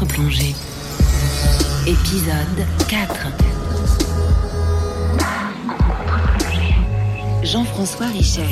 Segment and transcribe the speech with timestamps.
[0.00, 0.54] contre-plongée.
[1.86, 3.26] Épisode 4.
[7.42, 8.46] Jean-François Richet.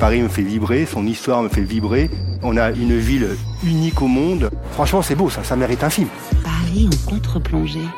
[0.00, 2.10] Paris me fait vibrer, son histoire me fait vibrer.
[2.42, 4.50] On a une ville unique au monde.
[4.72, 6.08] Franchement, c'est beau, ça, ça mérite un film.
[6.42, 7.88] Paris en contre-plongée.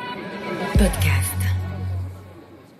[0.73, 1.35] Podcast.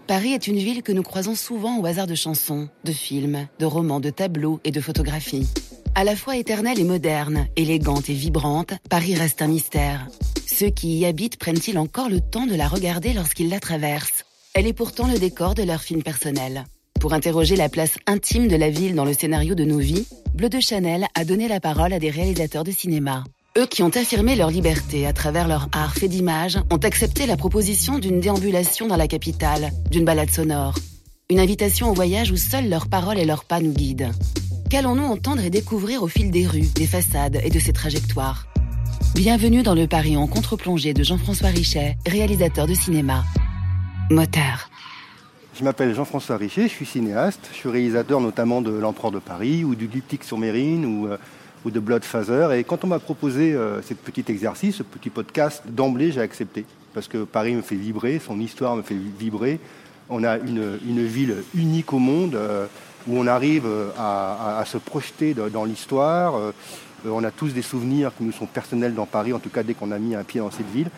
[0.08, 3.66] Paris est une ville que nous croisons souvent au hasard de chansons, de films, de
[3.66, 5.50] romans, de tableaux et de photographies.
[5.98, 10.10] À la fois éternelle et moderne, élégante et vibrante, Paris reste un mystère.
[10.46, 14.26] Ceux qui y habitent prennent-ils encore le temps de la regarder lorsqu'ils la traversent?
[14.54, 16.66] Elle est pourtant le décor de leur film personnel.
[17.00, 20.50] Pour interroger la place intime de la ville dans le scénario de nos vies, Bleu
[20.50, 23.24] de Chanel a donné la parole à des réalisateurs de cinéma.
[23.58, 27.38] Eux qui ont affirmé leur liberté à travers leur art fait d'image ont accepté la
[27.38, 30.76] proposition d'une déambulation dans la capitale, d'une balade sonore.
[31.30, 34.12] Une invitation au voyage où seules leurs paroles et leurs pas nous guident.
[34.76, 38.46] Qu'allons-nous entendre et découvrir au fil des rues, des façades et de ces trajectoires?
[39.14, 43.24] Bienvenue dans le Paris en contre-plongée de Jean-François Richet, réalisateur de cinéma.
[44.10, 44.70] Moteur.
[45.58, 47.48] Je m'appelle Jean-François Richet, je suis cinéaste.
[47.54, 51.18] Je suis réalisateur notamment de L'Empereur de Paris ou du Diptyque sur Mérine ou, euh,
[51.64, 52.52] de Bloodfather.
[52.52, 56.66] Et quand on m'a proposé euh, ce petit exercice, ce petit podcast, d'emblée, j'ai accepté.
[56.94, 59.58] Parce que Paris me fait vibrer, son histoire me fait vibrer.
[60.10, 62.68] On a une, une ville unique au monde euh,
[63.08, 63.66] où on arrive
[63.98, 66.36] à, à- se projeter dans l'histoire.
[66.38, 66.52] Euh,
[67.08, 69.76] on a tous des souvenirs qui nous sont personnels dans Paris, en tout cas dès
[69.76, 70.90] qu'on a mis un pied dans cette ville.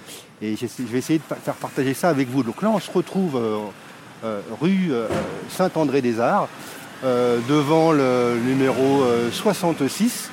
[0.42, 2.44] Et je vais essayer de faire partager ça avec vous.
[2.44, 3.58] Donc là, on se retrouve euh,
[4.24, 5.08] euh, rue euh,
[5.50, 6.48] Saint-André-des-Arts,
[7.04, 10.30] euh, devant le numéro euh, 66.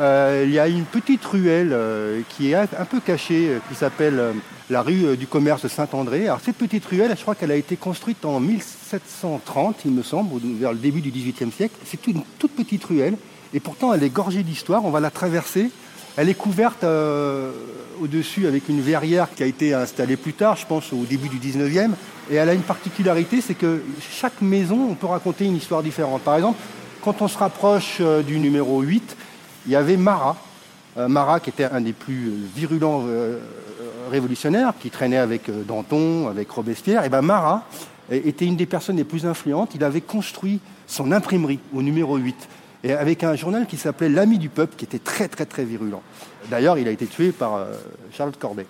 [0.00, 3.74] Euh, il y a une petite ruelle euh, qui est un peu cachée, euh, qui
[3.74, 4.34] s'appelle
[4.70, 6.26] la rue du commerce Saint-André.
[6.26, 10.30] Alors cette petite ruelle, je crois qu'elle a été construite en 1730, il me semble,
[10.58, 11.74] vers le début du XVIIIe siècle.
[11.84, 13.16] C'est une toute petite ruelle,
[13.52, 14.84] et pourtant elle est gorgée d'histoire.
[14.86, 15.70] On va la traverser.
[16.16, 20.92] Elle est couverte au-dessus avec une verrière qui a été installée plus tard, je pense
[20.92, 21.90] au début du 19e.
[22.30, 26.22] Et elle a une particularité, c'est que chaque maison, on peut raconter une histoire différente.
[26.22, 26.58] Par exemple,
[27.00, 29.16] quand on se rapproche du numéro 8,
[29.70, 30.36] il y avait Marat.
[30.96, 33.38] Euh, Marat qui était un des plus euh, virulents euh,
[34.10, 37.04] révolutionnaires, qui traînait avec Danton, avec Robespierre.
[37.04, 37.64] Et ben Marat
[38.10, 39.70] était une des personnes les plus influentes.
[39.76, 42.48] Il avait construit son imprimerie au numéro 8
[42.82, 46.02] et avec un journal qui s'appelait L'Ami du Peuple, qui était très très très virulent.
[46.50, 47.66] D'ailleurs, il a été tué par euh,
[48.12, 48.66] Charles Corbet.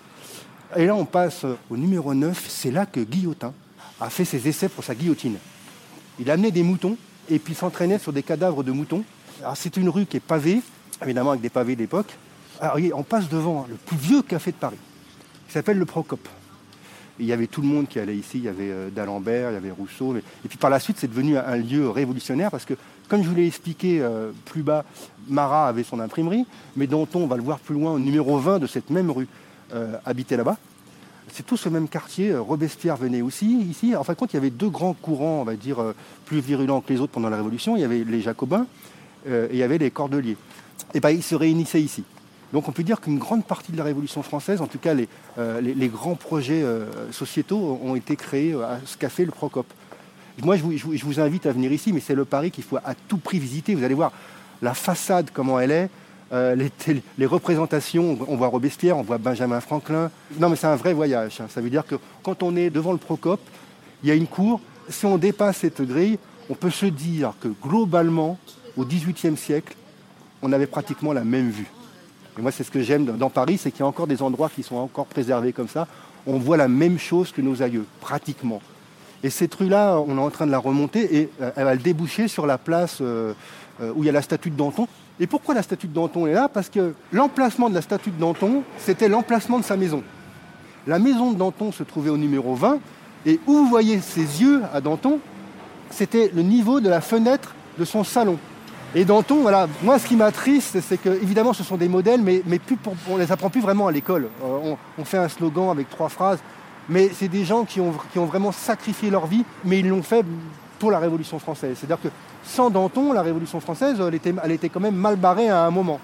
[0.75, 2.45] Et là, on passe au numéro 9.
[2.47, 3.53] C'est là que Guillotin
[3.99, 5.37] a fait ses essais pour sa guillotine.
[6.19, 6.95] Il amenait des moutons
[7.27, 9.03] et puis s'entraînait sur des cadavres de moutons.
[9.55, 10.61] C'est une rue qui est pavée,
[11.03, 12.13] évidemment avec des pavés d'époque.
[12.59, 14.77] Alors, on passe devant le plus vieux café de Paris,
[15.47, 16.27] qui s'appelle le Procope.
[17.19, 19.53] Il y avait tout le monde qui allait ici, il y avait euh, d'Alembert, il
[19.53, 20.15] y avait Rousseau.
[20.15, 22.73] Et puis par la suite, c'est devenu un, lieu révolutionnaire parce que,
[23.09, 24.85] comme je vous l'ai expliqué euh, plus bas,
[25.27, 26.45] Marat avait son imprimerie,
[26.75, 29.27] mais Danton, on va le voir plus loin, numéro 20 de cette même rue,
[29.73, 30.57] euh, habitait là-bas.
[31.31, 32.35] C'est tout ce même quartier.
[32.35, 33.95] Robespierre venait aussi ici.
[33.95, 35.77] En fin de compte, il y avait deux grands courants, on va dire,
[36.25, 37.77] plus virulents que les autres pendant la Révolution.
[37.77, 38.65] Il y avait les Jacobins
[39.25, 40.35] et il y avait les Cordeliers.
[40.93, 42.03] Et ben, ils se réunissaient ici.
[42.53, 45.07] Donc on peut dire qu'une grande partie de la Révolution française, en tout cas les,
[45.37, 49.71] euh, les, grands projets euh, sociétaux, ont été créés euh, à ce qu'a le Procope.
[50.43, 52.77] Moi, je vous, je vous- invite à venir ici, mais c'est le Paris qu'il faut
[52.77, 53.75] à tout prix visiter.
[53.75, 54.11] Vous allez voir
[54.61, 55.89] la façade, comment elle est,
[56.31, 56.71] les,
[57.17, 58.17] les représentations.
[58.27, 60.09] On voit Robespierre, on voit Benjamin Franklin.
[60.39, 61.41] Non, mais c'est un vrai voyage.
[61.41, 61.47] hein.
[61.49, 63.41] Ça veut dire que quand on est devant le Procope,
[64.03, 64.61] il y a une cour.
[64.89, 66.17] Si on dépasse cette grille,
[66.49, 68.39] on peut se dire que globalement,
[68.77, 69.75] au XVIIIe siècle,
[70.41, 71.67] on avait pratiquement la même vue.
[72.37, 74.49] Et moi, c'est ce que j'aime dans- Paris, c'est qu'il y a encore des endroits
[74.49, 75.87] qui sont encore préservés comme ça.
[76.25, 78.61] On voit la même chose que nos aïeux, pratiquement.
[79.23, 81.81] Et cette rue-là, on est en train de la remonter et euh, elle va le
[81.81, 83.33] déboucher sur la place euh,
[83.81, 84.87] euh, où il y a la statue de Danton.
[85.19, 86.47] Et pourquoi la statue de Danton est là?
[86.47, 90.01] Parce que l'emplacement de la statue de Danton, c'était l'emplacement de sa maison.
[90.87, 92.79] La maison de Danton se trouvait au numéro 20
[93.27, 95.19] et où vous voyez ses yeux à Danton,
[95.91, 98.37] c'était le niveau de la fenêtre de son salon.
[98.93, 102.43] Et Danton, voilà, moi ce qui m'attriste, c'est que évidemment ce sont des modèles, mais,
[102.45, 104.27] mais plus pour- on les apprend plus vraiment à l'école.
[104.43, 106.39] Euh, on, fait un slogan avec trois phrases,
[106.89, 110.03] mais c'est des gens qui ont, qui ont vraiment sacrifié leur vie, mais ils l'ont
[110.03, 110.25] fait
[110.77, 111.77] pour la Révolution française.
[111.79, 112.09] C'est-à-dire que
[112.43, 115.71] sans Danton, la Révolution française, elle était, elle était quand même mal barrée à un
[115.71, 116.01] moment.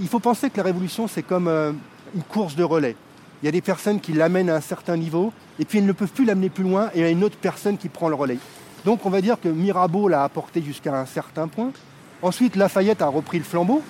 [0.00, 1.70] Il faut penser que la Révolution, c'est comme euh,
[2.16, 2.96] une course de relais.
[3.40, 5.92] Il y a des personnes qui l'amènent à un certain niveau, et puis elles ne
[5.92, 8.16] peuvent plus l'amener plus loin, et il y a une autre personne qui prend le
[8.16, 8.38] relais.
[8.84, 11.70] Donc on va dire que Mirabeau l'a apporté jusqu'à un certain point.
[12.22, 13.82] Ensuite, Lafayette a repris le flambeau.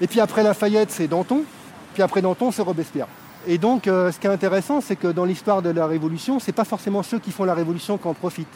[0.00, 1.42] Et puis après Lafayette, c'est Danton.
[1.94, 3.08] Puis après Danton, c'est Robespierre.
[3.46, 6.52] Et donc, euh, ce qui est intéressant, c'est que dans l'histoire de la Révolution, c'est
[6.52, 8.46] pas forcément ceux qui font la Révolution qui en profitent.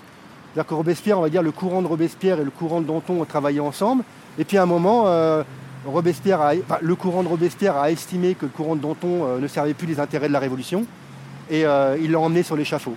[0.52, 3.22] C'est-à-dire que Robespierre, on va dire, le courant de Robespierre et le courant de Danton
[3.22, 4.04] ont travaillé ensemble.
[4.38, 5.42] Et puis à un moment, euh,
[5.86, 6.40] Robespierre
[6.80, 9.86] le courant de Robespierre a estimé que le courant de Danton euh, ne servait plus
[9.86, 10.84] les intérêts de la Révolution
[11.50, 11.64] et
[12.00, 12.94] il l'a emmené sur l'échafaud.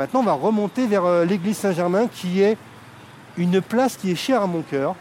[0.00, 2.56] Maintenant, on va remonter vers euh, l'église Saint-Germain qui est
[3.36, 4.96] une place qui est chère à mon cœur.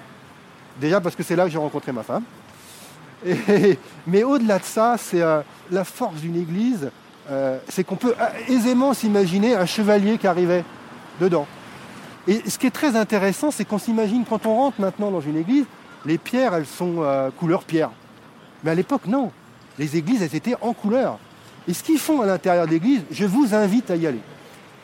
[0.81, 2.23] Déjà parce que c'est là que j'ai rencontré ma femme.
[4.07, 5.21] mais au-delà de ça, c'est
[5.71, 6.89] la force d'une église,
[7.67, 8.15] c'est qu'on peut
[8.47, 10.63] aisément s'imaginer un chevalier qui arrivait
[11.19, 11.45] dedans.
[12.27, 15.35] Et ce qui est très intéressant, c'est qu'on s'imagine quand on rentre maintenant dans une
[15.35, 15.65] église,
[16.05, 17.91] les pierres, elles sont euh, couleur pierre.
[18.63, 19.31] Mais à l'époque, non.
[19.77, 21.17] Les églises, elles étaient en couleur.
[21.67, 24.19] Et ce qu'ils font à l'intérieur de l'église, je vous invite à y aller.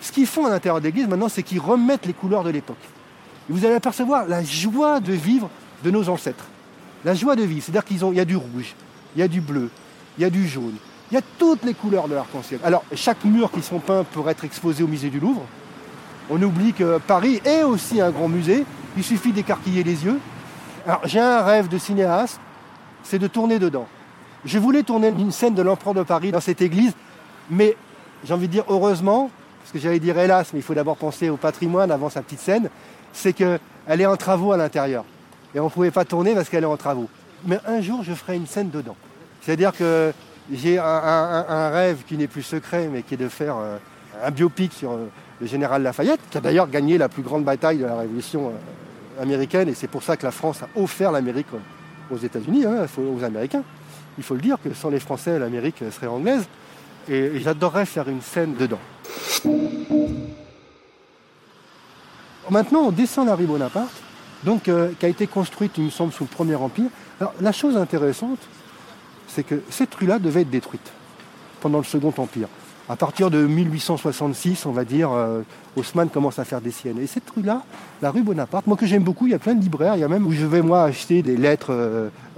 [0.01, 2.77] Ce qu'ils font à l'intérieur de l'église maintenant, c'est qu'ils remettent les couleurs de l'époque.
[3.49, 5.49] Vous allez apercevoir la joie de vivre
[5.83, 6.45] de nos ancêtres.
[7.03, 8.73] La joie de vivre, c'est-à-dire qu'il y a du rouge,
[9.15, 9.69] il y a du bleu,
[10.17, 10.75] il y a du jaune,
[11.11, 12.59] il y a toutes les couleurs de l'arc-en-ciel.
[12.63, 15.45] Alors, chaque mur qui sont peints peut être exposé au musée du Louvre.
[16.29, 18.65] On oublie que Paris est aussi un grand musée.
[18.97, 20.19] Il suffit d'écarquiller les yeux.
[20.87, 22.39] Alors j'ai un rêve de cinéaste,
[23.03, 23.87] c'est de tourner dedans.
[24.45, 26.93] Je voulais tourner une scène de l'empereur de Paris dans cette église,
[27.49, 27.75] mais
[28.23, 29.31] j'ai envie de dire heureusement,
[29.65, 32.39] parce que j'allais dire hélas, mais il faut d'abord penser au patrimoine avant sa petite
[32.39, 32.69] scène,
[33.13, 35.05] c'est qu'elle est en travaux à l'intérieur.
[35.55, 37.09] Et on ne pouvait pas tourner parce qu'elle est en travaux.
[37.47, 38.95] Mais un jour, je ferai une scène dedans.
[39.41, 40.13] C'est-à-dire que
[40.53, 43.77] j'ai un, rêve qui n'est plus secret, mais qui est de faire euh,
[44.23, 45.07] un biopic sur euh,
[45.41, 49.23] le général Lafayette, qui a d'ailleurs gagné la plus grande bataille de la Révolution euh,
[49.23, 51.47] américaine, et c'est pour ça que la France a offert l'Amérique
[52.11, 53.63] aux États-Unis, hein, aux Américains.
[54.19, 56.45] Il faut le dire que sans les Français, l'Amérique serait anglaise,
[57.09, 58.79] et j'adorerais faire une scène dedans.
[62.49, 63.91] Maintenant, on descend la rue Bonaparte,
[64.43, 66.89] donc, euh, qui a été construite, il me semble, sous le Premier Empire.
[67.19, 68.39] Alors, la chose intéressante,
[69.27, 70.91] c'est que cette rue-là devait être détruite
[71.59, 72.47] pendant le Second Empire
[72.87, 75.41] à partir de 1866, on va dire, euh,
[75.75, 76.99] Haussmann commence à faire des siennes.
[76.99, 77.63] Et cette rue-là,
[78.01, 80.03] la rue Bonaparte, moi que j'aime beaucoup, il y a plein de libraires, il y
[80.03, 81.71] a même où je vais moi acheter des lettres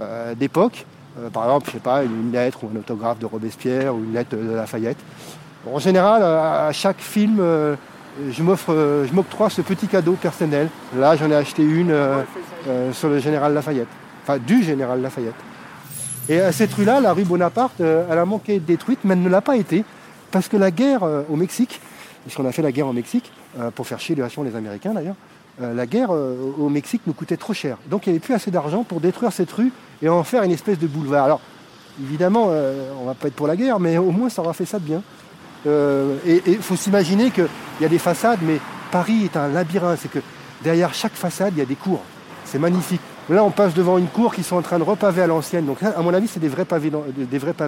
[0.00, 0.86] euh, d'époque,
[1.32, 4.36] par exemple, je sais pas, une lettre ou un autographe de Robespierre ou une lettre
[4.36, 4.98] de Lafayette.
[5.66, 10.68] En général, à chaque film, je m'offre, je m'octroie ce petit cadeau personnel.
[10.96, 11.94] Là, j'en ai acheté une
[12.92, 13.88] sur le général Lafayette,
[14.22, 15.34] enfin du général Lafayette.
[16.28, 19.28] Et à cette rue-là, la rue Bonaparte, elle a manqué d'être détruite, mais elle ne
[19.28, 19.84] l'a pas été.
[20.30, 21.80] Parce que la guerre euh, au Mexique,
[22.22, 25.16] puisqu'on a fait la guerre au Mexique, euh, pour faire chier les les Américains d'ailleurs,
[25.62, 27.78] euh, la guerre au Mexique nous coûtait trop cher.
[27.90, 29.72] Donc il n'y avait plus assez d'argent pour détruire cette rue
[30.02, 31.24] et en faire une espèce de boulevard.
[31.24, 31.40] Alors
[32.00, 34.66] évidemment, on ne va pas être pour la guerre, mais au moins ça aura fait
[34.66, 35.02] ça de bien.
[35.66, 37.48] Et il faut s'imaginer qu'il
[37.80, 38.58] y a des façades, mais
[38.90, 39.98] Paris est un labyrinthe.
[40.02, 40.20] C'est que
[40.62, 42.02] derrière chaque façade, il y a des cours.
[42.44, 43.00] C'est magnifique.
[43.28, 45.66] Là, on passe devant une cour qui sont en train de repaver à l'ancienne.
[45.66, 46.90] Donc, à mon avis, c'est des vrais pavés,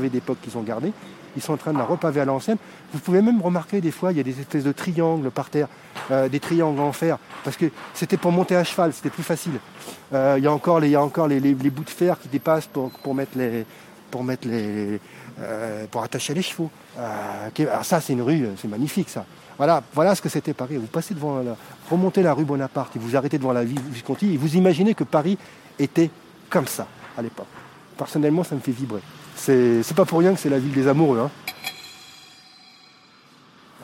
[0.09, 0.93] d'époque qui sont gardés.
[1.37, 2.57] Ils sont en train de la repaver à l'ancienne.
[2.95, 5.69] Vous pouvez même remarquer des fois, il y a des espèces de triangles par terre,
[6.11, 9.53] euh, des triangles en fer, parce que c'était pour monter à cheval, c'était plus facile.
[10.15, 12.29] Euh, il y a encore, les, il y a encore les, bouts de fer qui
[12.29, 13.65] dépassent pour mettre les,
[14.11, 16.71] pour mettre euh, pour attacher les chevaux.
[16.99, 19.25] alors ça, c'est une rue, c'est magnifique ça.
[19.57, 20.77] Voilà, voilà ce que c'était Paris.
[20.77, 21.43] Vous passez devant
[21.91, 25.05] remontez la rue Bonaparte et vous arrêtez devant la ville Visconti et vous imaginez que
[25.05, 25.37] Paris
[25.79, 26.11] était
[26.49, 26.87] comme ça
[27.17, 27.47] à l'époque.
[27.97, 29.03] Personnellement, ça me fait vibrer.
[29.37, 31.21] C'est, pas pour rien que c'est la ville des amoureux.
[31.21, 31.31] Hein.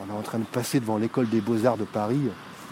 [0.01, 2.21] On est en train de passer devant l'école des beaux-arts de Paris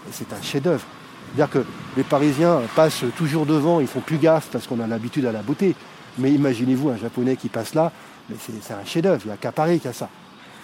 [0.07, 0.85] et c'est un chef-d'œuvre.
[1.27, 1.65] C'est-à-dire que
[1.97, 5.41] les Parisiens passent toujours devant, ils font plus gaffe parce qu'on a l'habitude à la
[5.41, 5.75] beauté.
[6.17, 7.91] Mais imaginez-vous un Japonais qui passe là,
[8.29, 9.21] mais c'est, un chef-d'œuvre.
[9.25, 10.09] Il n'y a qu'à Paris qui a ça.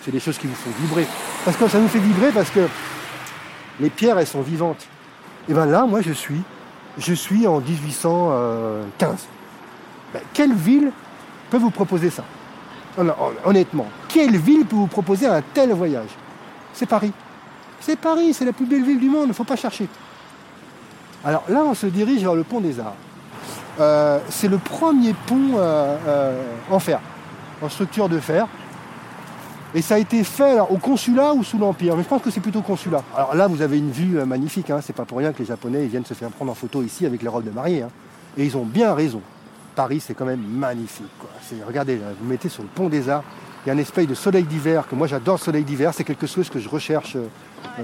[0.03, 1.05] C'est des choses qui vous font vibrer.
[1.45, 2.67] Parce que ça nous fait vibrer parce que
[3.79, 4.87] les pierres, elles sont vivantes.
[5.49, 6.41] Et bien là, moi, je suis,
[6.97, 9.27] je suis en 1815.
[10.13, 10.91] Ben, quelle ville
[11.49, 12.23] peut vous proposer ça?
[13.45, 16.09] Honnêtement, quelle ville peut vous proposer un tel voyage?
[16.73, 17.13] C'est Paris.
[17.79, 19.87] C'est Paris, c'est la plus belle ville du monde, il ne faut pas chercher.
[21.23, 22.95] Alors là, on se dirige vers le pont des Arts.
[23.79, 26.99] Euh, c'est le premier pont euh, euh, en fer,
[27.61, 28.47] en structure de fer.
[29.73, 31.95] Et ça a été fait au consulat ou sous l'Empire?
[31.95, 33.03] Mais je pense que c'est plutôt consulat.
[33.15, 34.69] Alors là, vous avez une vue magnifique.
[34.69, 34.79] Hein.
[34.81, 37.21] C'est pas pour rien que les Japonais viennent se faire prendre en photo ici avec
[37.21, 37.83] les robes de mariée.
[37.83, 37.89] Hein.
[38.37, 39.21] Et ils ont bien raison.
[39.73, 41.05] Paris, c'est quand même magnifique.
[41.65, 43.23] Regardez, vous mettez sur le pont des Arts.
[43.65, 45.93] Il y a un espèce de soleil d'hiver, que moi j'adore le soleil d'hiver.
[45.93, 47.15] C'est quelque chose que je recherche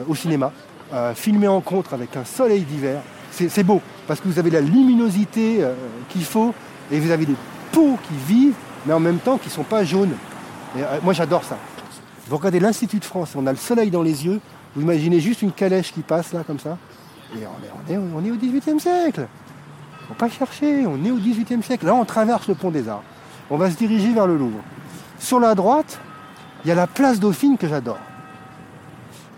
[0.10, 0.52] au cinéma.
[0.94, 3.02] Euh, filmer en contre avec un soleil d'hiver,
[3.50, 3.82] c'est beau.
[4.08, 5.66] Parce que vous avez la luminosité
[6.10, 6.54] qu'il faut.
[6.92, 7.36] Et vous avez des
[7.72, 10.16] peaux qui vivent, mais en même temps qui ne sont pas jaunes.
[10.78, 11.58] Et, moi j'adore ça.
[12.30, 14.40] Vous regardez l'Institut de France, on a le soleil dans les yeux.
[14.76, 16.78] Vous imaginez juste une calèche qui passe là comme ça.
[17.34, 19.28] Et on est, on est, au XVIIIe siècle.
[20.08, 21.86] Faut pas chercher, on est au XVIIIe siècle.
[21.86, 23.04] Là, on traverse le pont des Arts.
[23.50, 24.60] On va se diriger vers le Louvre.
[25.20, 26.00] Sur la droite,
[26.64, 28.00] il y a la place Dauphine que j'adore.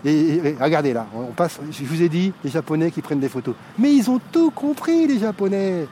[0.05, 3.55] Et, regardez là, on passe, je vous ai dit, les Japonais qui prennent des photos.
[3.77, 5.87] Mais ils ont tout compris, les Japonais.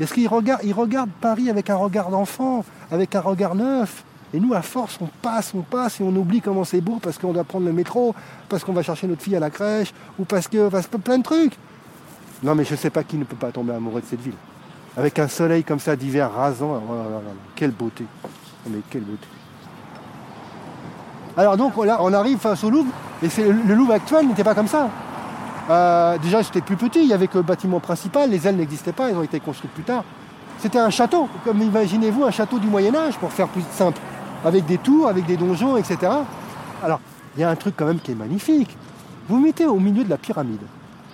[0.00, 4.04] Est-ce qu'ils regardent, Paris avec un regard d'enfant, avec un regard neuf
[4.34, 7.18] Et nous, à force, on passe, on passe et on oublie comment c'est beau parce
[7.18, 8.14] qu'on doit prendre le métro,
[8.48, 11.22] parce qu'on va chercher notre fille à la crèche, ou parce que, parce plein de
[11.22, 11.56] trucs.
[12.42, 14.34] Non, mais je ne sais pas qui ne peut pas tomber amoureux de cette ville.
[14.96, 16.94] Avec un soleil comme ça d'hiver rasant, oh
[17.54, 18.04] quelle beauté.
[18.68, 19.26] Mais quelle beauté.
[21.36, 22.92] Alors donc là, on arrive face au Louvre,
[23.22, 24.90] le Louvre actuel n'était pas comme ça.
[25.70, 28.92] Euh, déjà, c'était plus petit, il n'y avait que le bâtiment principal, les ailes n'existaient
[28.92, 30.04] pas, elles ont été construites plus tard.
[30.58, 33.98] C'était un château, comme imaginez-vous un château du Moyen-Âge, pour faire plus simple,
[34.44, 35.98] avec des tours, avec des donjons, etc.
[36.82, 37.00] Alors,
[37.36, 38.76] il y a un truc quand même qui est magnifique.
[39.28, 40.62] Vous mettez au milieu de la pyramide,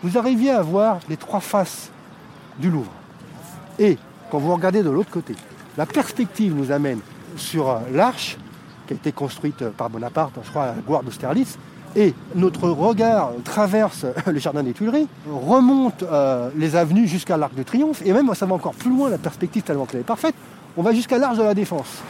[0.03, 1.91] vous arriviez à voir les trois faces
[2.59, 2.91] du Louvre.
[3.79, 3.99] Et
[4.31, 5.35] quand vous regardez de l'autre côté,
[5.77, 7.01] la perspective nous amène
[7.37, 8.37] sur euh, l'arche
[8.87, 11.59] qui a été construite par Bonaparte, je crois, à la gloire d'Austerlitz.
[11.97, 17.63] Et notre regard traverse le jardin des Tuileries, remonte euh, les avenues jusqu'à l'Arc de
[17.63, 20.35] Triomphe, et même ça va encore plus loin, la perspective tellement qu'elle est parfaite,
[20.77, 22.03] on va jusqu'à l'Arche de la Défense.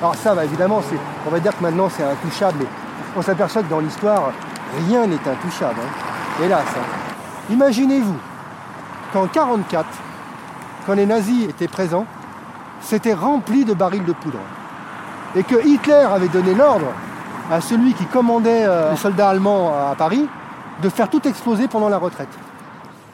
[0.00, 0.80] Alors ça, va évidemment,
[1.26, 2.66] on va dire que maintenant c'est intouchable, mais
[3.16, 4.32] on s'aperçoit que dans l'histoire,
[4.88, 5.80] rien n'est intouchable.
[5.80, 6.44] Hein.
[6.44, 6.64] Hélas.
[6.68, 7.52] Hein.
[7.52, 8.16] Imaginez-vous
[9.12, 9.86] qu'en 1944,
[10.86, 12.06] quand les nazis étaient présents,
[12.80, 14.38] c'était rempli de barils de poudre
[15.36, 16.86] et que Hitler avait donné l'ordre
[17.52, 20.26] à celui qui commandait euh, les soldats allemands à Paris
[20.82, 22.30] de faire tout exploser pendant la retraite.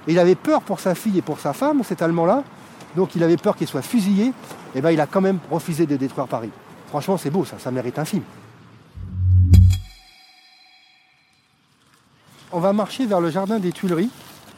[0.07, 2.45] Et il avait peur pour sa fille et pour sa femme, cet Allemand-là,
[2.95, 4.33] donc il avait peur qu'il soit fusillé,
[4.76, 6.50] et bien il a quand même refusé de détruire Paris.
[6.88, 8.23] Franchement, c'est beau, ça, ça mérite un film.
[12.52, 14.11] On va marcher vers le jardin des Tuileries,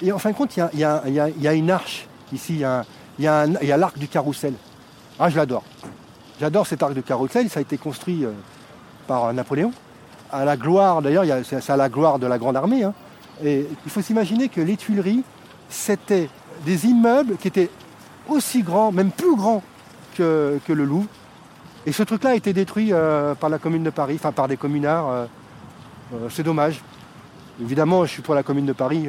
[0.03, 2.63] et en fin de compte, il y a, une arche ici,
[3.19, 4.53] il y a l'arc du carrousel.
[5.19, 5.65] Ah, je l'adore.
[6.39, 8.33] J'adore cet arc de carrousel, ça a été construit euh,
[9.11, 9.73] par Napoléon.
[10.31, 12.85] À la gloire, d'ailleurs, c'est à la gloire de la Grande Armée.
[12.85, 12.95] Hein.
[13.43, 15.25] Et il faut s'imaginer que les Tuileries,
[15.69, 16.29] c'était
[16.65, 17.71] des immeubles qui étaient
[18.29, 19.65] aussi grands, même plus grands
[20.17, 21.09] que, le Louvre.
[21.87, 24.57] Et ce truc-là a été détruit euh, par la commune de Paris, enfin par des
[24.57, 25.11] communards.
[25.11, 25.27] Euh,
[26.29, 26.81] c'est dommage.
[27.61, 29.09] Évidemment, je suis pour la commune de Paris,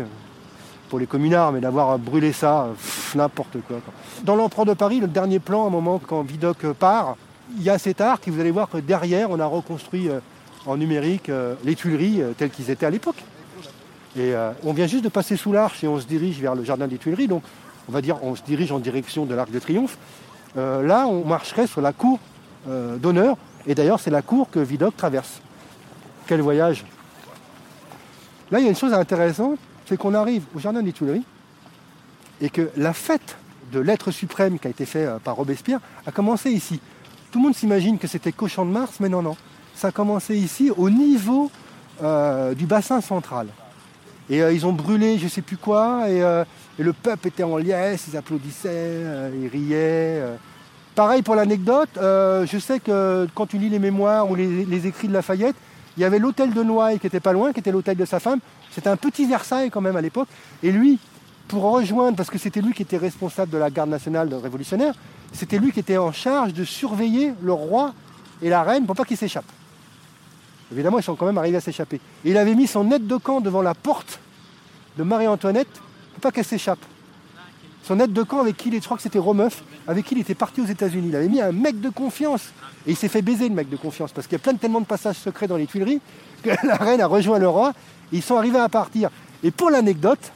[0.89, 2.70] pour les communards, mais d'avoir brûlé ça,
[3.13, 3.77] n'importe quoi.
[4.24, 7.17] Dans l'empereur de Paris, le dernier plan, à un moment, quand Vidocq part,
[7.58, 10.20] il y a cet arc et vous allez voir que derrière, on a reconstruit euh,
[10.65, 13.24] en numérique euh, les Tuileries euh, telles qu'ils étaient à l'époque.
[14.17, 14.34] Et
[14.65, 16.98] on vient juste de passer sous l'arche et on se dirige vers le jardin des
[16.98, 17.29] Tuileries.
[17.29, 17.43] Donc,
[17.88, 19.98] on va dire, on se dirige en direction de l'Arc de Triomphe.
[20.58, 22.20] là, on marcherait sur la cour
[22.67, 23.38] d'honneur.
[23.67, 25.39] Et d'ailleurs, c'est la cour que Vidocq traverse.
[26.27, 26.84] Quel voyage
[28.51, 31.24] Là, il y a une chose intéressante, c'est qu'on arrive au jardin des Tuileries
[32.41, 33.38] et que la fête
[33.72, 36.81] de l'être suprême qui a été faite par Robespierre a commencé ici.
[37.32, 39.36] Tout le monde s'imagine que c'était Champ de Mars, mais non, non.
[39.76, 41.50] Ça a commencé ici, au niveau
[42.04, 43.48] euh, du bassin central.
[44.30, 46.22] Et euh, ils ont brûlé je ne sais plus quoi, et,
[46.78, 49.04] le peuple était en liesse, ils applaudissaient,
[49.40, 50.24] ils riaient.
[50.96, 55.08] Pareil pour l'anecdote, je sais que quand tu lis les mémoires ou les, les écrits
[55.08, 55.56] de Lafayette,
[55.98, 58.20] il y avait l'hôtel de Noailles qui était pas loin, qui était l'hôtel de sa
[58.20, 58.40] femme.
[58.72, 60.28] C'était un petit Versailles quand même à l'époque.
[60.64, 60.98] Et lui,
[61.48, 64.94] pour rejoindre, parce que c'était lui qui était responsable de la garde nationale révolutionnaire,
[65.34, 67.94] c'était lui qui était en charge de surveiller le roi
[68.42, 69.52] et la reine pour pas qu'ils s'échappent.
[70.72, 71.98] Évidemment, ils sont quand même arrivés à s'échapper.
[72.24, 74.20] Et il avait mis son aide de camp devant la porte
[74.98, 75.70] de Marie-Antoinette
[76.14, 76.80] pour pas qu'elle s'échappe.
[77.84, 80.22] Son aide de camp avec qui, il, je crois que c'était Romeuf, avec qui il
[80.22, 81.10] était parti aux États-Unis.
[81.10, 82.52] Il avait mis un mec de confiance.
[82.86, 84.60] Et il s'est fait baiser, le mec de confiance, parce qu'il y a plein de
[84.60, 86.02] tellement de passages secrets dans les Tuileries
[86.44, 87.74] que la reine a rejoint le roi.
[88.14, 89.10] Et ils sont arrivés à partir.
[89.44, 90.32] Et pour l'anecdote,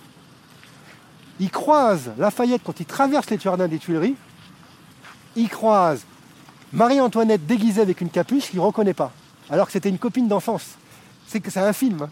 [1.39, 4.15] il croise Lafayette quand il traverse les jardins des Tuileries.
[5.35, 6.05] Il croise
[6.71, 9.11] Marie-Antoinette déguisée avec une capuche qu'il ne reconnaît pas,
[9.49, 10.75] alors que c'était une copine d'enfance.
[11.27, 12.07] C'est que c'est un film.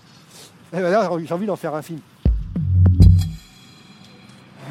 [0.73, 0.79] Hein.
[0.79, 1.99] là, j'ai envie d'en faire un film.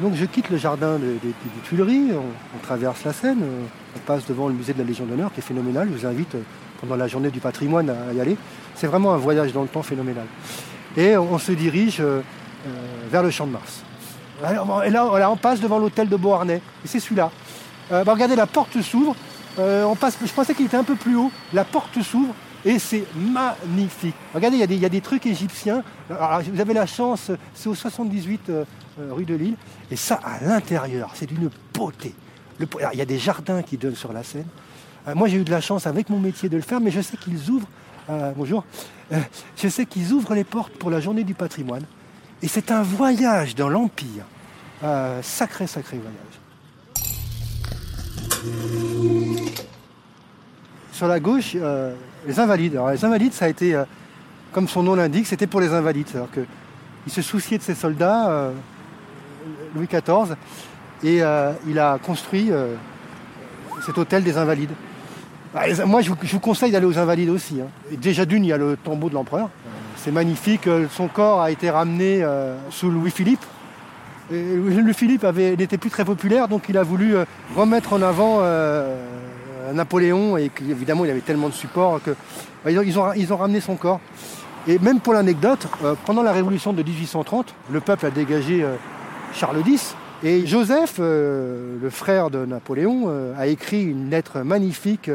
[0.01, 1.33] Donc je quitte le jardin des,
[1.65, 3.43] Tuileries, on, traverse la Seine,
[3.95, 5.87] on passe devant le musée de la Légion d'honneur qui est phénoménal.
[5.91, 6.41] Je vous invite euh,
[6.81, 8.35] pendant la journée du patrimoine à y aller.
[8.75, 10.25] C'est vraiment un voyage dans le temps phénoménal.
[10.97, 12.21] Et on se dirige euh,
[12.67, 12.69] euh,
[13.09, 13.83] vers le champ de Mars.
[14.85, 16.61] Et là, on passe devant l'hôtel de Beauharnais.
[16.83, 17.31] Et c'est celui-là.
[17.93, 19.15] Euh, regardez, la porte s'ouvre.
[19.59, 19.93] Euh,
[20.25, 21.31] je pensais qu'il était un peu plus haut.
[21.53, 22.33] La porte s'ouvre
[22.65, 24.15] et c'est magnifique.
[24.33, 25.83] Regardez, il y, a des, trucs égyptiens.
[26.09, 28.65] vous avez la chance, c'est au 78 euh,
[29.11, 29.55] rue de Lille.
[29.91, 32.15] Et ça, à l'intérieur, c'est d'une beauté.
[32.59, 34.47] il y a des jardins qui donnent sur la Seine.
[35.13, 37.17] moi, j'ai eu de la chance avec mon métier de le faire, mais je sais
[37.17, 37.67] qu'ils ouvrent.
[38.35, 38.63] bonjour.
[39.57, 41.83] je sais qu'ils ouvrent les portes pour la journée du patrimoine.
[42.41, 44.25] Et c'est un voyage dans l'Empire.
[45.21, 46.42] Sacré, sacré voyage.
[50.91, 51.95] Sur la gauche, euh,
[52.27, 52.73] les Invalides.
[52.75, 53.83] Alors, les Invalides, ça a été euh,
[54.51, 56.07] comme son nom l'indique, c'était pour les invalides.
[56.33, 58.51] Qu'il se souciait de ses soldats, euh,
[59.75, 60.35] Louis XIV,
[61.03, 61.21] et
[61.67, 62.49] il a construit
[63.85, 64.71] cet hôtel des invalides.
[65.53, 67.59] Ah, moi, je vous, conseille d'aller aux invalides aussi.
[67.59, 67.67] Hein.
[67.99, 69.49] déjà d'une, il y a le tombeau de l'empereur.
[69.97, 70.69] C'est magnifique.
[70.91, 72.25] Son corps a été ramené
[72.69, 73.43] sous Louis-Philippe.
[74.31, 77.15] Louis-Philippe n'était plus très populaire, donc il a voulu
[77.55, 78.41] remettre en avant
[79.73, 82.11] Napoléon, et évidemment, il avait tellement de support que
[82.63, 83.99] bah, ils ont, ramené son corps.
[84.67, 88.75] Et même pour l'anecdote, euh, pendant la révolution de 1830, le peuple a dégagé euh,
[89.33, 89.95] Charles X.
[90.23, 95.11] Et Joseph, euh, le frère de Napoléon, a écrit une lettre magnifique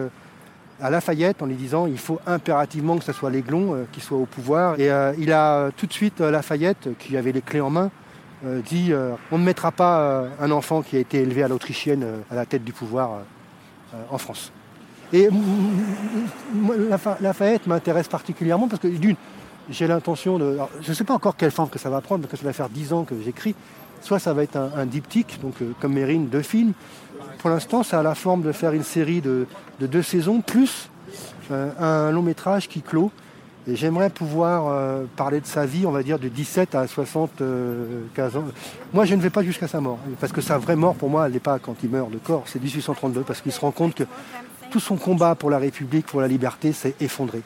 [0.80, 4.26] à Lafayette en lui disant il faut impérativement que ce soit l'Aiglon qui soit au
[4.26, 4.78] pouvoir.
[4.78, 7.90] Et il a tout de suite, Lafayette, qui avait les clés en main,
[8.42, 8.92] dit
[9.32, 12.64] on ne mettra pas un enfant qui a été élevé à l'autrichienne à la tête
[12.64, 13.22] du pouvoir
[14.10, 14.52] en France.
[15.12, 15.28] Et
[17.20, 19.16] Lafayette m'intéresse particulièrement parce que d'une,
[19.70, 20.58] j'ai l'intention de.
[20.80, 22.52] je ne sais pas encore quelle forme que ça va prendre, parce que ça va
[22.52, 23.54] faire dix ans que j'écris.
[24.00, 26.72] Soit ça va être un, diptyque, donc euh, comme Mérine, deux films.
[27.38, 29.46] Pour l'instant, ça a la forme de faire une série de,
[29.80, 30.88] deux saisons, plus
[31.50, 33.10] euh, un long métrage qui clôt.
[33.68, 38.36] Et j'aimerais pouvoir euh, parler de sa vie, on va dire, de 17 à 75
[38.36, 38.44] ans.
[38.94, 41.26] Moi, je ne vais pas jusqu'à sa mort, parce que sa vraie mort, pour moi,
[41.26, 43.94] elle n'est pas quand il meurt de corps, c'est 1832, parce qu'il se rend compte
[43.94, 44.04] que
[44.70, 47.42] tout son combat pour la République, pour la liberté, s'est effondré.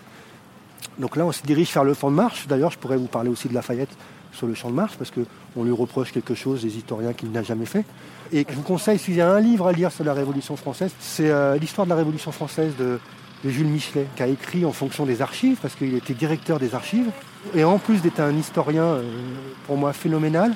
[0.96, 2.46] Donc là, on se dirige vers le champ de marche.
[2.46, 3.90] D'ailleurs, je pourrais vous parler aussi de Lafayette
[4.32, 7.42] sur le champ de marche, parce qu'on lui reproche quelque chose des historiens qu'il n'a
[7.42, 7.84] jamais fait.
[8.32, 10.92] Et je vous conseille, s'il y a un livre à lire sur la Révolution française,
[11.00, 13.00] c'est euh, l'histoire de la Révolution française de,
[13.44, 17.10] Jules Michelet, qui a écrit en fonction des archives, parce qu'il était directeur des archives.
[17.54, 19.02] Et en plus d'être un historien, euh,
[19.66, 20.54] pour moi, phénoménal,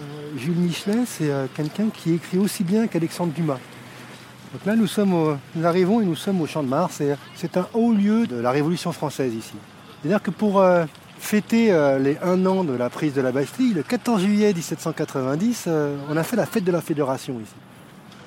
[0.00, 0.04] euh,
[0.38, 3.58] Jules Michelet, c'est quelqu'un qui écrit aussi bien qu'Alexandre Dumas.
[4.52, 7.00] Donc là, nous, sommes nous arrivons et nous sommes au Champ de Mars.
[7.34, 9.54] C'est un haut lieu de la Révolution française ici.
[10.02, 10.84] C'est-à-dire que pour euh,
[11.18, 15.64] fêter euh, les un an de la prise de la Bastille, le 14 juillet 1790,
[15.68, 17.54] euh, on a fait la fête de la Fédération ici.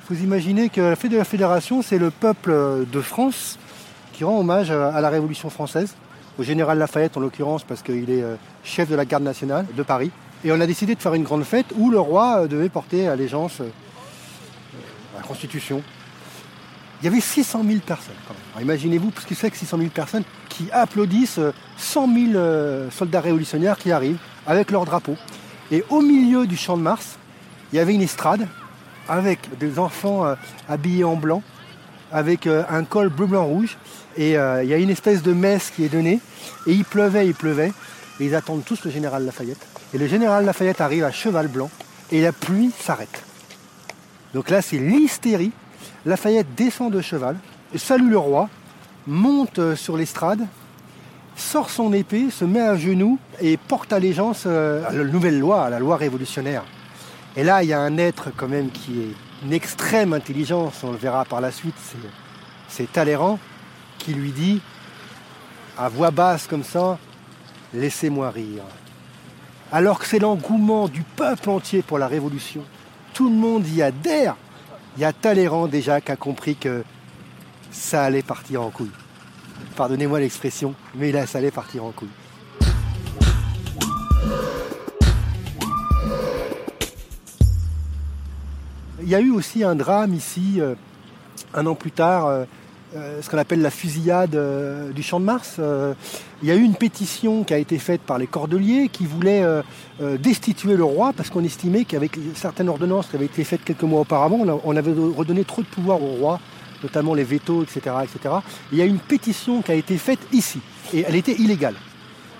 [0.09, 3.59] Vous imaginez que la fête de la Fédération, c'est le peuple de France
[4.15, 5.95] qui rend hommage à la Révolution française,
[6.39, 8.23] au général Lafayette en l'occurrence, parce qu'il est
[8.63, 10.11] chef de la garde nationale de Paris.
[10.43, 13.61] Et on a décidé de faire une grande fête où le roi devait porter allégeance
[13.61, 15.81] à la Constitution.
[17.01, 18.15] Il y avait 600 000 personnes
[18.59, 21.39] Imaginez-vous ce que c'est que 600 000 personnes qui applaudissent
[21.77, 25.15] 100 000 euh, soldats révolutionnaires qui arrivent avec leur drapeau.
[25.71, 27.17] Et au milieu du champ de Mars,
[27.71, 28.47] il y avait une estrade
[29.09, 30.35] avec des enfants euh,
[30.69, 31.43] habillés en blanc,
[32.11, 33.77] avec euh, un col bleu-blanc-rouge.
[34.17, 36.19] Et il y a une espèce de messe qui est donnée.
[36.67, 37.73] Et il pleuvait, il pleuvait.
[38.19, 39.65] Et ils attendent tous le général Lafayette.
[39.93, 41.69] Et le général Lafayette arrive à cheval blanc.
[42.11, 43.23] Et la pluie s'arrête.
[44.33, 45.51] Donc là, c'est l'hystérie.
[46.05, 47.37] Lafayette descend de cheval,
[47.75, 48.49] salue le roi,
[49.07, 50.45] monte sur l'estrade,
[51.35, 55.65] sort son épée, se met à genoux et porte allégeance euh, à la nouvelle loi,
[55.65, 56.63] à la loi révolutionnaire.
[57.35, 60.91] Et là, il y a un être quand même qui est une extrême intelligence, on
[60.91, 61.75] le verra par la suite,
[62.67, 63.39] c'est Talleyrand,
[63.97, 64.61] qui lui dit,
[65.77, 66.97] à voix basse comme ça,
[67.73, 68.63] laissez-moi rire.
[69.71, 72.63] Alors que c'est l'engouement du peuple entier pour la révolution.
[73.13, 74.35] Tout le monde y adhère.
[74.95, 76.83] Il y a Talleyrand déjà qui a compris que
[77.71, 78.91] ça allait partir en couille.
[79.75, 82.07] Pardonnez-moi l'expression, mais là, ça allait partir en couille.
[89.01, 90.73] Il y a eu aussi un drame ici, euh,
[91.53, 92.45] un an plus tard,
[92.93, 94.37] euh, euh, ce qu'on appelle la fusillade
[94.93, 95.59] du Champ de Mars.
[96.41, 99.43] il y a eu une pétition qui a été faite par les Cordeliers qui voulaient
[100.19, 104.01] destituer le roi parce qu'on estimait qu'avec certaines ordonnances qui avaient été faites quelques mois
[104.01, 106.39] auparavant, on avait redonné trop de pouvoir au roi
[106.83, 108.35] notamment les vétos, etc., etc.
[108.71, 110.59] il y a une pétition qui a été faite ici,
[110.93, 111.73] et elle était illégale.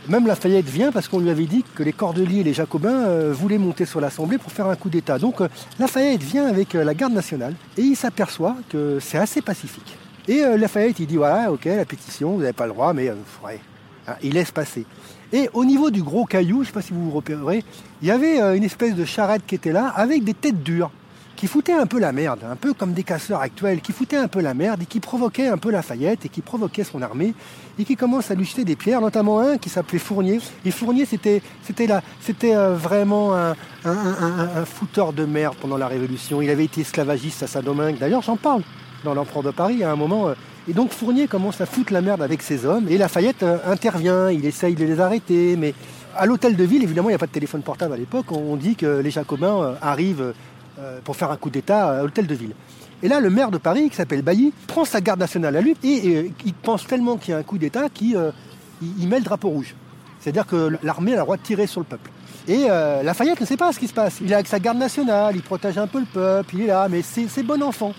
[0.07, 3.33] Même Lafayette vient parce qu'on lui avait dit que les Cordeliers et les Jacobins euh,
[3.33, 5.17] voulaient monter sur l'Assemblée pour faire un coup d'État.
[5.17, 5.47] Donc euh,
[5.79, 9.97] Lafayette vient avec euh, la garde nationale et il s'aperçoit que c'est assez pacifique.
[10.27, 13.11] Et Lafayette, il dit voilà, ok, la pétition, vous n'avez pas le droit, mais
[13.43, 13.59] ouais.
[14.07, 14.85] Hein, il laisse passer.
[15.33, 17.63] Et au niveau du gros caillou, je ne sais pas si vous vous repérez,
[18.01, 20.91] il y avait une espèce de charrette qui était là avec des têtes dures
[21.35, 24.27] qui foutaient un peu la merde, un peu comme des casseurs actuels, qui foutaient un
[24.27, 27.33] peu la merde et qui provoquaient un peu Lafayette et qui provoquaient son armée
[27.77, 30.39] et qui commencent à lui jeter des pierres, notamment un qui s'appelait Fournier.
[30.63, 31.87] Et Fournier, c'était, c'était,
[32.21, 33.55] c'était euh, vraiment un,
[34.65, 36.41] fouteur de merde pendant la Révolution.
[36.41, 37.97] Il avait été esclavagiste à Saint-Domingue.
[37.97, 38.61] D'ailleurs, j'en parle
[39.05, 40.27] dans l'Empereur de Paris à un moment.
[40.27, 40.33] Euh,
[40.67, 44.29] et donc Fournier commence à foutre la merde avec ses hommes et Lafayette euh, intervient,
[44.29, 45.73] il essaye de les arrêter, mais
[46.17, 48.31] à l'hôtel de ville, évidemment, il n'y a pas de téléphone portable à l'époque.
[48.31, 50.33] On dit que les Jacobins arrivent
[50.79, 52.53] euh, pour faire un coup d'État à l'hôtel de ville.
[53.03, 55.75] Et là, le maire de Paris, qui s'appelle Bailly, prend sa garde nationale à lui
[55.83, 58.17] et, il pense tellement qu'il y a un coup d'État qu'il
[59.07, 59.75] met le drapeau rouge.
[60.21, 62.09] C'est-à-dire que l'armée a le droit de tirer sur le peuple.
[62.47, 62.67] Et
[63.03, 64.19] Lafayette ne sait pas ce qui se passe.
[64.21, 66.87] Il est avec sa garde nationale, il protège un peu le peuple, il est là,
[66.89, 67.93] mais c'est bon enfant.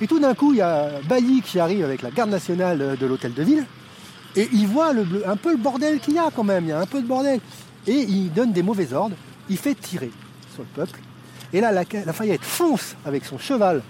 [0.00, 3.06] Et tout d'un coup, il y a Bailly qui arrive avec la garde nationale de
[3.06, 3.66] l'hôtel de ville,
[4.36, 4.92] et il voit
[5.26, 7.06] un peu le bordel qu'il y a quand même, il y a un peu de
[7.06, 7.40] bordel.
[7.86, 9.16] Et il donne des mauvais ordres,
[9.48, 10.10] il fait tirer
[10.54, 11.00] sur le peuple.
[11.52, 13.82] Et là, Lafayette fonce avec son cheval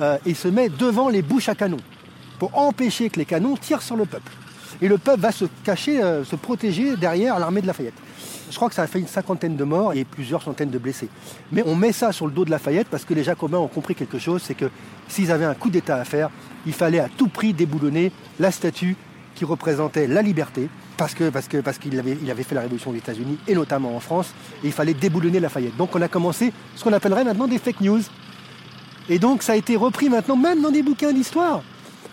[0.00, 1.78] euh, et se met devant les bouches à canon
[2.38, 4.30] pour empêcher que les canons tirent sur le peuple.
[4.82, 7.94] Et le peuple va se cacher, euh, se protéger derrière l'armée de Lafayette.
[8.50, 11.08] Je crois que ça a fait une cinquantaine de morts et plusieurs centaines de blessés.
[11.52, 13.94] Mais on met ça sur le dos de Lafayette parce que les Jacobins ont compris
[13.94, 14.70] quelque chose, c'est que
[15.08, 16.30] s'ils avaient un coup d'État à faire,
[16.66, 18.96] il fallait à tout prix déboulonner la statue
[19.34, 22.90] qui représentait la liberté, parce parce que parce qu'il avait, il avait fait la révolution
[22.90, 24.32] aux États-Unis et notamment en France,
[24.64, 25.76] et il fallait déboulonner Lafayette.
[25.76, 28.00] Donc on a commencé ce qu'on appellerait maintenant des fake news.
[29.08, 31.62] Et donc ça a été repris maintenant même dans des bouquins d'histoire.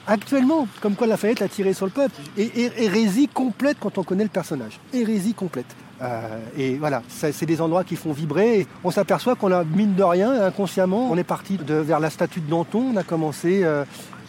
[0.06, 2.16] Actuellement, comme quoi Lafayette a tiré sur le peuple.
[2.38, 4.80] Et, hérésie complète quand on connaît le personnage.
[4.92, 5.74] Hérésie complète.
[6.04, 8.68] Euh, et voilà, c'est des endroits qui font vibrer.
[8.84, 12.42] on s'aperçoit qu'on a, mine de rien, inconsciemment, on est parti de, vers la statue
[12.42, 12.92] de Danton.
[12.94, 13.86] On a commencé euh,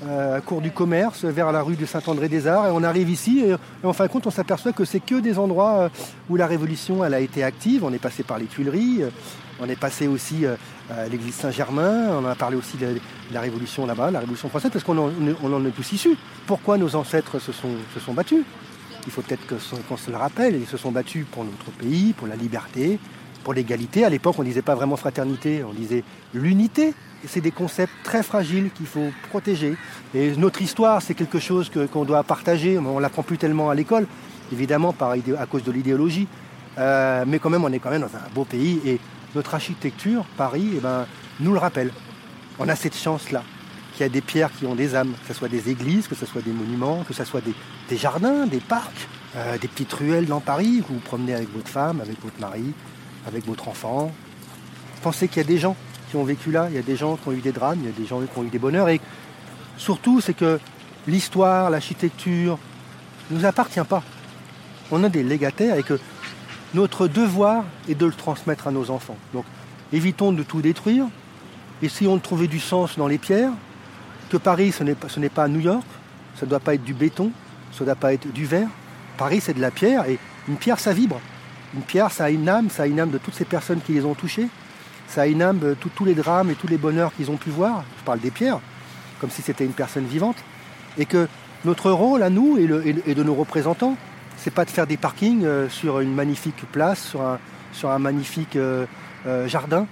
[0.07, 2.69] euh, cours du commerce, vers la rue de Saint-André-des-Arts.
[2.69, 3.45] Et on arrive ici.
[3.45, 5.91] Et, en fin de compte, on s'aperçoit que c'est que des endroits
[6.31, 7.85] où la révolution elle a été active.
[7.85, 9.03] On est passé par les Tuileries.
[9.61, 10.45] On est passé aussi
[10.91, 12.97] à l'église Saint-Germain, on a parlé aussi de
[13.33, 16.17] la révolution là-bas, la révolution française, parce qu'on en, est tous issus.
[16.49, 18.45] Pourquoi nos ancêtres se sont, se sont battus?
[19.07, 22.27] Il faut peut-être qu'on se le rappelle, ils se sont battus pour notre pays, pour
[22.27, 22.99] la liberté,
[23.43, 24.05] pour l'égalité.
[24.05, 26.95] À l'époque, on ne disait pas vraiment fraternité, on disait l'unité.
[27.27, 29.77] C'est des concepts très fragiles qu'il faut protéger.
[30.15, 32.79] Et notre histoire, c'est quelque chose qu'on doit partager.
[32.79, 34.07] On ne l'apprend plus tellement à l'école,
[34.53, 36.27] évidemment, par, à cause de l'idéologie.
[36.79, 38.81] Euh, mais quand même, on est quand même dans un beau pays.
[38.85, 38.99] Et
[39.35, 41.07] notre architecture, Paris, eh ben,
[41.41, 41.93] nous le rappelle.
[42.59, 43.43] On a cette chance-là,
[43.95, 46.15] qu'il y a des pierres qui ont des âmes, que ce soit des églises, que
[46.15, 50.27] ce soit des monuments, que ce soit des, jardins, des parcs, euh, des petites ruelles
[50.27, 52.73] dans Paris, où vous vous promenez avec votre femme, avec votre mari,
[53.27, 54.13] avec votre enfant.
[55.03, 55.77] Pensez qu'il y a des gens
[56.11, 57.87] qui ont vécu là, il y a des gens qui ont eu des drames, il
[57.87, 58.89] y a des gens qui ont eu des bonheurs.
[58.89, 59.01] Et
[59.77, 60.59] surtout, c'est que
[61.07, 62.59] l'histoire, l'architecture,
[63.31, 64.03] ne nous appartient pas.
[64.91, 65.99] On a des légataires et que
[66.75, 69.17] notre devoir est de le transmettre à nos enfants.
[69.33, 69.45] Donc
[69.93, 71.07] évitons de tout détruire,
[71.83, 73.53] essayons de trouver du sens dans les pierres,
[74.29, 75.87] que Paris ce n'est pas, pas New York,
[76.37, 77.31] ça ne doit pas être du béton,
[77.73, 78.69] ça ne doit pas être du verre.
[79.17, 81.21] Paris c'est de la pierre et une pierre ça vibre.
[81.75, 83.93] Une pierre ça a une âme, ça a une âme de toutes ces personnes qui
[83.93, 84.49] les ont touchées,
[85.09, 87.51] ça a une âme de tous les drames et tous les bonheurs qu'ils ont pu
[87.51, 87.85] voir.
[87.99, 88.61] Je parle des pierres,
[89.21, 90.37] comme si c'était une personne vivante.
[90.99, 91.29] Et que
[91.65, 93.97] notre rôle à nous et de nos représentants,
[94.37, 97.17] c'est pas de faire des parkings euh, sur une magnifique place,
[97.73, 98.85] sur un, magnifique euh,
[99.27, 99.87] euh, jardin.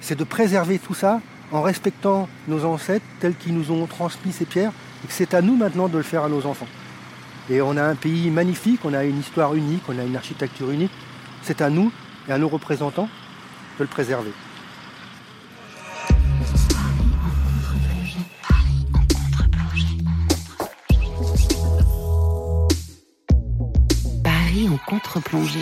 [0.00, 1.20] c'est de préserver tout ça
[1.52, 4.72] en respectant nos ancêtres tels qu'ils nous ont transmis ces pierres
[5.04, 6.68] et que c'est à nous maintenant de le faire à nos enfants.
[7.50, 10.70] Et on a un pays magnifique, on a une histoire unique, on a une architecture
[10.70, 10.92] unique.
[11.42, 11.92] C'est à nous
[12.28, 13.08] et à nos représentants
[13.78, 14.32] de le préserver.
[24.66, 25.60] en contre-plongée.